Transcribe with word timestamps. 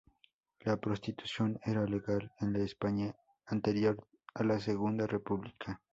La 0.61 0.77
prostitución 0.77 1.59
era 1.63 1.85
legal 1.85 2.31
en 2.39 2.53
la 2.53 2.63
España 2.63 3.15
anterior 3.45 4.03
a 4.33 4.43
la 4.43 4.59
Segunda 4.59 5.05
República. 5.05 5.79